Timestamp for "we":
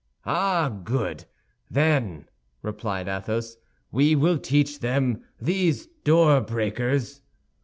3.91-4.15